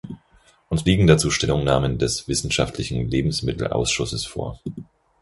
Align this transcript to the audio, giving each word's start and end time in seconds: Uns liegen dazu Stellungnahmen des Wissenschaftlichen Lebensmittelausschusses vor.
Uns 0.69 0.83
liegen 0.83 1.05
dazu 1.05 1.29
Stellungnahmen 1.29 1.99
des 1.99 2.27
Wissenschaftlichen 2.27 3.07
Lebensmittelausschusses 3.07 4.25
vor. 4.25 4.59